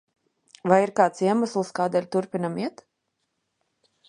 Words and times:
Vai 0.71 0.79
ir 0.85 0.91
kāds 0.99 1.21
iemesls, 1.27 1.71
kādēļ 1.81 2.09
turpinam 2.17 2.61
iet? 2.65 2.85